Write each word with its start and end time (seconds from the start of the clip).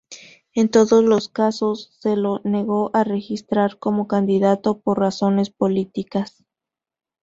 En 0.55 0.69
todos 0.71 1.03
los 1.03 1.29
casos, 1.29 1.91
se 1.99 2.15
lo 2.15 2.41
negó 2.43 2.89
a 2.95 3.03
registrar 3.03 3.77
como 3.77 4.07
candidato 4.07 4.79
por 4.79 4.97
razones 4.97 5.51
políticas. 5.51 6.43